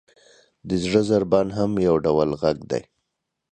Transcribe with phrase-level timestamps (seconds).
[0.67, 2.83] •د زړه ضربان هم یو ډول ږغ دی.